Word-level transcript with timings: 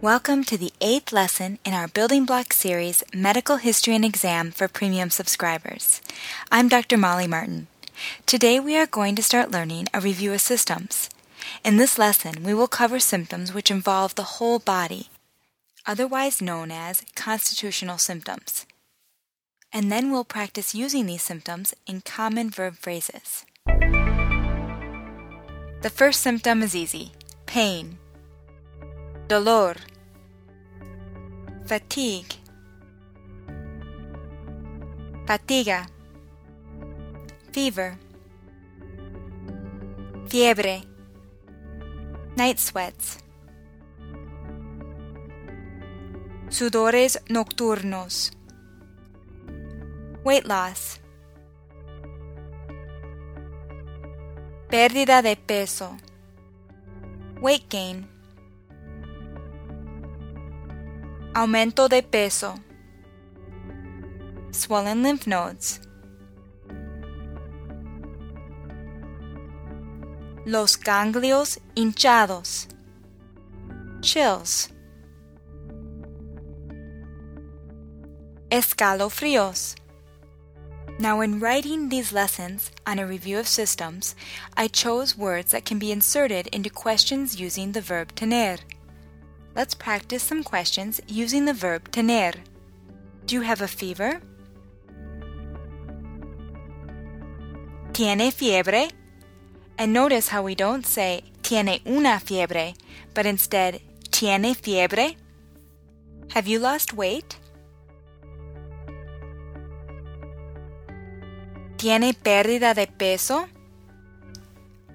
Welcome 0.00 0.44
to 0.44 0.56
the 0.56 0.72
eighth 0.80 1.12
lesson 1.12 1.58
in 1.64 1.74
our 1.74 1.88
Building 1.88 2.24
Block 2.24 2.52
series, 2.52 3.02
Medical 3.12 3.56
History 3.56 3.96
and 3.96 4.04
Exam 4.04 4.52
for 4.52 4.68
Premium 4.68 5.10
subscribers. 5.10 6.00
I'm 6.52 6.68
Dr. 6.68 6.96
Molly 6.96 7.26
Martin. 7.26 7.66
Today 8.24 8.60
we 8.60 8.76
are 8.76 8.86
going 8.86 9.16
to 9.16 9.24
start 9.24 9.50
learning 9.50 9.88
a 9.92 10.00
review 10.00 10.32
of 10.32 10.40
systems. 10.40 11.10
In 11.64 11.78
this 11.78 11.98
lesson, 11.98 12.44
we 12.44 12.54
will 12.54 12.68
cover 12.68 13.00
symptoms 13.00 13.52
which 13.52 13.72
involve 13.72 14.14
the 14.14 14.38
whole 14.38 14.60
body, 14.60 15.08
otherwise 15.84 16.40
known 16.40 16.70
as 16.70 17.02
constitutional 17.16 17.98
symptoms. 17.98 18.66
And 19.72 19.90
then 19.90 20.12
we'll 20.12 20.22
practice 20.22 20.76
using 20.76 21.06
these 21.06 21.22
symptoms 21.22 21.74
in 21.88 22.02
common 22.02 22.50
verb 22.50 22.76
phrases. 22.76 23.44
The 25.82 25.90
first 25.92 26.20
symptom 26.20 26.62
is 26.62 26.76
easy 26.76 27.14
pain 27.46 27.98
dolor, 29.28 29.76
fatigue, 31.66 32.40
fatiga, 35.26 35.86
fever, 37.52 37.98
fiebre, 40.28 40.82
night 42.38 42.58
sweats, 42.58 43.18
sudores 46.48 47.22
nocturnos, 47.28 48.32
weight 50.24 50.46
loss, 50.46 51.02
pérdida 54.70 55.20
de 55.20 55.36
peso, 55.36 55.98
weight 57.42 57.68
gain. 57.68 58.17
Aumento 61.38 61.86
de 61.86 62.02
peso. 62.02 62.56
Swollen 64.50 65.04
lymph 65.04 65.24
nodes. 65.24 65.78
Los 70.44 70.74
ganglios 70.74 71.60
hinchados. 71.76 72.66
Chills. 74.02 74.70
Escalofríos. 78.50 79.76
Now, 80.98 81.20
in 81.20 81.38
writing 81.38 81.88
these 81.88 82.12
lessons 82.12 82.72
on 82.84 82.98
a 82.98 83.06
review 83.06 83.38
of 83.38 83.46
systems, 83.46 84.16
I 84.56 84.66
chose 84.66 85.16
words 85.16 85.52
that 85.52 85.64
can 85.64 85.78
be 85.78 85.92
inserted 85.92 86.48
into 86.48 86.68
questions 86.68 87.38
using 87.38 87.70
the 87.70 87.80
verb 87.80 88.16
tener. 88.16 88.56
Let's 89.58 89.74
practice 89.74 90.22
some 90.22 90.44
questions 90.44 91.00
using 91.08 91.44
the 91.44 91.52
verb 91.52 91.90
tener. 91.90 92.30
Do 93.26 93.34
you 93.34 93.40
have 93.40 93.60
a 93.60 93.66
fever? 93.66 94.20
¿Tiene 97.92 98.30
fiebre? 98.30 98.92
And 99.76 99.92
notice 99.92 100.28
how 100.28 100.44
we 100.44 100.54
don't 100.54 100.86
say 100.86 101.24
tiene 101.42 101.80
una 101.84 102.20
fiebre, 102.20 102.76
but 103.14 103.26
instead 103.26 103.80
tiene 104.12 104.54
fiebre. 104.54 105.16
Have 106.34 106.46
you 106.46 106.60
lost 106.60 106.92
weight? 106.92 107.36
¿Tiene 111.78 112.14
pérdida 112.14 112.76
de 112.76 112.86
peso? 112.86 113.48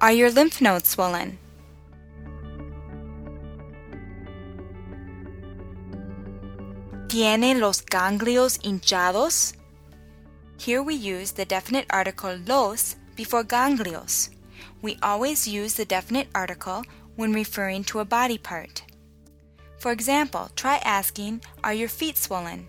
Are 0.00 0.12
your 0.12 0.30
lymph 0.30 0.60
nodes 0.60 0.86
swollen? 0.86 1.41
¿Tiene 7.12 7.54
los 7.54 7.84
ganglios 7.84 8.58
hinchados? 8.62 9.52
Here 10.58 10.80
we 10.80 10.94
use 10.94 11.32
the 11.32 11.44
definite 11.44 11.84
article 11.90 12.38
los 12.46 12.96
before 13.16 13.44
ganglios. 13.44 14.30
We 14.80 14.96
always 15.02 15.46
use 15.46 15.74
the 15.74 15.84
definite 15.84 16.28
article 16.34 16.84
when 17.16 17.34
referring 17.34 17.84
to 17.84 18.00
a 18.00 18.06
body 18.06 18.38
part. 18.38 18.82
For 19.78 19.92
example, 19.92 20.48
try 20.56 20.80
asking, 20.86 21.42
Are 21.62 21.74
your 21.74 21.90
feet 21.90 22.16
swollen? 22.16 22.66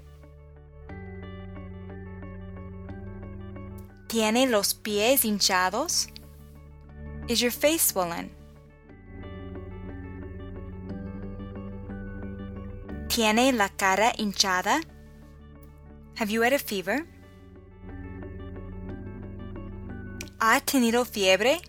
¿Tiene 4.09 4.51
los 4.51 4.73
pies 4.73 5.23
hinchados? 5.23 6.07
Is 7.29 7.41
your 7.41 7.51
face 7.51 7.83
swollen? 7.83 8.29
¿Tiene 13.13 13.51
la 13.51 13.69
cara 13.69 14.11
hinchada? 14.17 14.81
Have 16.17 16.31
you 16.31 16.41
had 16.41 16.51
a 16.51 16.57
fever? 16.57 17.05
¿Ha 20.39 20.59
tenido 20.61 21.05
fiebre? 21.05 21.61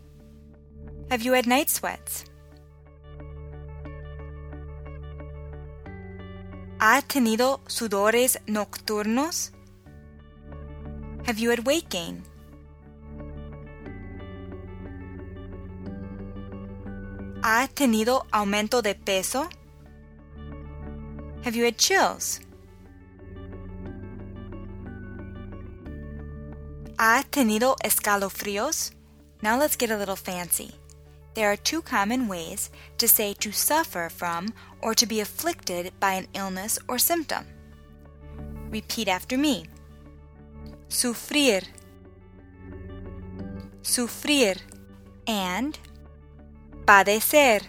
Have 1.11 1.23
you 1.23 1.35
had 1.35 1.47
night 1.47 1.69
sweats? 1.69 2.25
¿Ha 6.79 7.03
tenido 7.03 7.61
sudores 7.67 8.41
nocturnos? 8.47 9.53
Have 11.27 11.39
you 11.39 11.51
had 11.51 11.67
weight 11.67 11.91
gain? 11.91 12.23
¿Ha 17.43 17.69
tenido 17.69 18.25
aumento 18.31 18.81
de 18.81 18.95
peso? 18.95 19.47
Have 21.45 21.55
you 21.55 21.65
had 21.65 21.77
chills? 21.77 22.41
¿Ha 26.99 27.23
tenido 27.31 27.77
escalofríos? 27.85 28.93
Now 29.43 29.59
let's 29.59 29.77
get 29.77 29.91
a 29.91 29.99
little 29.99 30.17
fancy. 30.17 30.73
There 31.35 31.53
are 31.53 31.57
two 31.57 31.83
common 31.83 32.29
ways 32.29 32.71
to 32.97 33.07
say 33.07 33.35
to 33.41 33.53
suffer 33.53 34.09
from 34.09 34.55
or 34.81 34.95
to 34.95 35.05
be 35.05 35.21
afflicted 35.21 35.93
by 36.01 36.15
an 36.15 36.29
illness 36.33 36.79
or 36.89 36.97
symptom. 36.99 37.45
Repeat 38.71 39.09
after 39.09 39.37
me. 39.37 39.67
Sufrir. 40.89 41.65
Sufrir. 43.83 44.57
And 45.27 45.79
padecer 46.87 47.61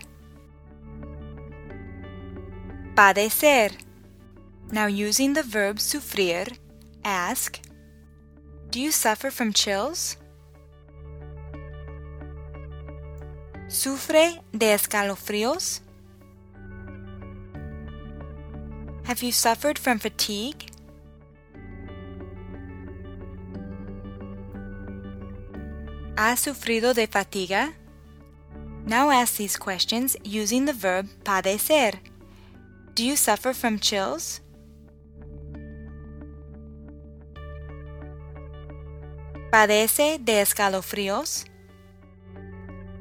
padecer. 2.95 3.71
Now, 4.71 4.87
using 4.87 5.33
the 5.33 5.43
verb 5.43 5.77
sufrir, 5.77 6.57
ask 7.03 7.59
Do 8.71 8.79
you 8.79 8.91
suffer 8.91 9.29
from 9.29 9.53
chills? 9.53 10.17
¿Sufre 13.67 14.41
de 14.51 14.73
escalofríos? 14.73 15.81
Have 19.03 19.21
you 19.21 19.31
suffered 19.31 19.77
from 19.77 19.99
fatigue? 19.99 20.71
¿Has 26.17 26.39
sufrido 26.39 26.93
de 26.93 27.07
fatiga? 27.07 27.73
Now 28.85 29.09
ask 29.09 29.35
these 29.35 29.57
questions 29.57 30.15
using 30.23 30.65
the 30.65 30.73
verb 30.73 31.07
padecer. 31.23 31.99
Do 32.95 33.03
you 33.03 33.17
suffer 33.17 33.51
from 33.51 33.79
chills? 33.79 34.39
¿Padece 39.51 40.17
de 40.23 40.39
escalofríos? 40.39 41.43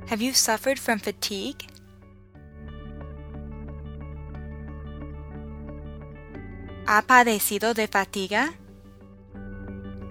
Have 0.09 0.21
you 0.21 0.33
suffered 0.33 0.81
from 0.81 0.99
fatigue? 0.99 1.69
¿Ha 6.87 7.03
padecido 7.07 7.73
de 7.73 7.87
fatiga? 7.87 8.53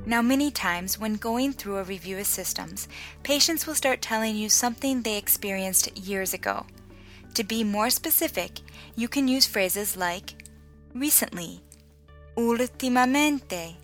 Now, 0.06 0.22
many 0.22 0.50
times 0.50 0.98
when 0.98 1.16
going 1.16 1.52
through 1.52 1.78
a 1.80 1.84
review 1.84 2.18
of 2.20 2.28
systems, 2.28 2.88
patients 3.24 3.68
will 3.68 3.76
start 3.76 4.02
telling 4.02 4.38
you 4.38 4.48
something 4.48 5.02
they 5.02 5.18
experienced 5.18 5.98
years 5.98 6.34
ago. 6.34 6.66
To 7.36 7.44
be 7.44 7.64
more 7.64 7.90
specific, 7.90 8.60
you 8.96 9.08
can 9.08 9.28
use 9.28 9.48
phrases 9.48 9.98
like 9.98 10.36
recently, 10.94 11.62
últimamente, 12.38 13.76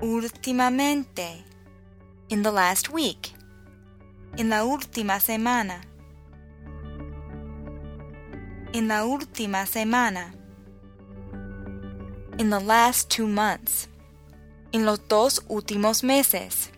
últimamente, 0.00 1.42
in 2.28 2.44
the 2.44 2.52
last 2.52 2.90
week, 2.90 3.32
en 4.38 4.50
la 4.50 4.64
última 4.64 5.18
semana, 5.18 5.82
en 8.72 8.86
la 8.86 9.04
última 9.04 9.66
semana, 9.66 10.32
in 12.38 12.50
the 12.50 12.60
last 12.60 13.10
two 13.10 13.26
months, 13.26 13.88
en 14.72 14.84
los 14.84 15.00
dos 15.08 15.40
últimos 15.48 16.04
meses 16.04 16.70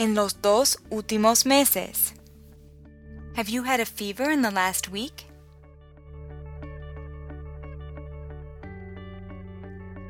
en 0.00 0.14
los 0.14 0.40
dos 0.40 0.78
últimos 0.88 1.44
meses. 1.44 2.14
Have 3.36 3.50
you 3.50 3.64
had 3.64 3.80
a 3.80 3.84
fever 3.84 4.30
in 4.30 4.40
the 4.40 4.50
last 4.50 4.88
week? 4.88 5.26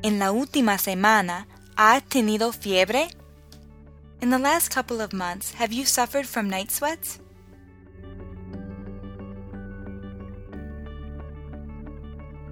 En 0.04 0.20
la 0.20 0.30
última 0.30 0.78
semana, 0.78 1.48
¿ha 1.76 2.00
tenido 2.02 2.52
fiebre? 2.52 3.08
In 4.20 4.30
the 4.30 4.38
last 4.38 4.72
couple 4.72 5.00
of 5.00 5.12
months, 5.12 5.54
have 5.54 5.72
you 5.72 5.84
suffered 5.84 6.24
from 6.24 6.48
night 6.48 6.70
sweats? 6.70 7.18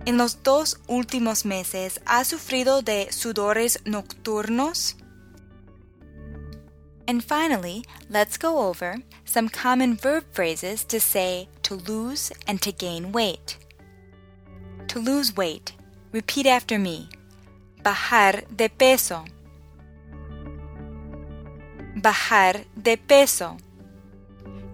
En 0.07 0.17
los 0.17 0.43
dos 0.43 0.81
últimos 0.89 1.45
meses, 1.45 2.01
¿ha 2.05 2.25
sufrido 2.25 2.83
de 2.83 3.13
sudores 3.13 3.81
nocturnos? 3.85 4.97
And 7.09 7.25
finally, 7.25 7.85
let's 8.11 8.37
go 8.37 8.69
over 8.69 8.99
some 9.25 9.49
common 9.49 9.97
verb 9.97 10.25
phrases 10.31 10.85
to 10.85 11.01
say 11.01 11.49
to 11.63 11.75
lose 11.75 12.31
and 12.47 12.61
to 12.61 12.71
gain 12.71 13.13
weight. 13.13 13.57
To 14.89 14.99
lose 14.99 15.35
weight. 15.35 15.73
Repeat 16.13 16.47
after 16.47 16.79
me. 16.79 17.09
Bajar 17.83 18.45
de 18.55 18.69
peso. 18.69 19.25
Bajar 21.97 22.67
de 22.77 22.99
peso. 22.99 23.57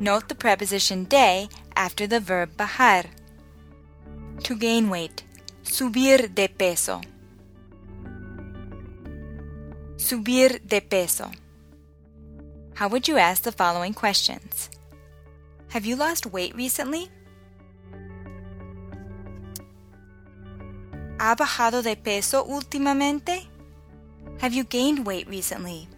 Note 0.00 0.28
the 0.28 0.34
preposition 0.34 1.04
de 1.04 1.48
after 1.76 2.08
the 2.08 2.18
verb 2.18 2.56
bajar. 2.56 3.06
To 4.42 4.56
gain 4.56 4.90
weight. 4.90 5.22
Subir 5.62 6.34
de 6.34 6.48
peso. 6.48 7.00
Subir 9.96 10.58
de 10.66 10.80
peso. 10.80 11.30
How 12.74 12.88
would 12.88 13.06
you 13.06 13.18
ask 13.18 13.44
the 13.44 13.52
following 13.52 13.94
questions? 13.94 14.68
Have 15.68 15.86
you 15.86 15.94
lost 15.94 16.26
weight 16.26 16.54
recently? 16.56 17.08
¿Ha 21.18 21.36
bajado 21.36 21.82
de 21.84 21.94
peso 21.94 22.44
últimamente? 22.44 23.46
Have 24.40 24.52
you 24.52 24.64
gained 24.64 25.06
weight 25.06 25.28
recently? 25.28 25.88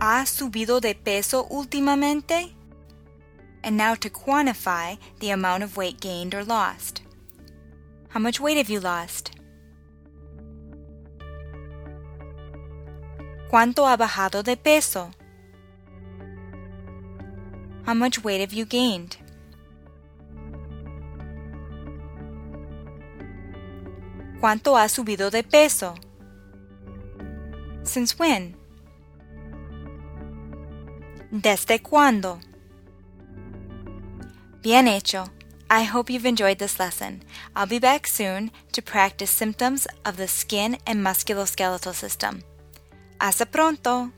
¿Ha 0.00 0.24
subido 0.24 0.80
de 0.80 0.94
peso 0.94 1.46
últimamente? 1.50 2.52
And 3.62 3.76
now 3.76 3.94
to 3.96 4.08
quantify 4.08 4.96
the 5.18 5.28
amount 5.30 5.62
of 5.62 5.76
weight 5.76 6.00
gained 6.00 6.34
or 6.34 6.42
lost. 6.42 7.02
How 8.08 8.18
much 8.18 8.40
weight 8.40 8.56
have 8.56 8.70
you 8.70 8.80
lost? 8.80 9.39
¿Cuánto 13.50 13.84
ha 13.88 13.96
bajado 13.96 14.44
de 14.44 14.56
peso? 14.56 15.10
How 17.84 17.94
much 17.94 18.22
weight 18.22 18.40
have 18.40 18.54
you 18.54 18.64
gained? 18.64 19.16
¿Cuánto 24.40 24.76
ha 24.76 24.88
subido 24.88 25.32
de 25.32 25.42
peso? 25.42 25.96
Since 27.82 28.14
when? 28.16 28.54
¿Desde 31.32 31.82
cuándo? 31.82 32.38
Bien 34.62 34.86
hecho. 34.86 35.24
I 35.68 35.82
hope 35.82 36.08
you've 36.08 36.26
enjoyed 36.26 36.58
this 36.58 36.78
lesson. 36.78 37.24
I'll 37.56 37.66
be 37.66 37.80
back 37.80 38.06
soon 38.06 38.52
to 38.72 38.80
practice 38.80 39.30
symptoms 39.30 39.88
of 40.04 40.16
the 40.16 40.28
skin 40.28 40.78
and 40.86 41.04
musculoskeletal 41.04 41.94
system. 41.94 42.44
Hasta 43.20 43.44
pronto. 43.44 44.10